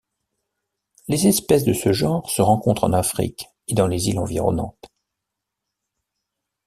[1.09, 4.89] Les espèces de ce genre se rencontrent en Afrique et dans les îles environnantes.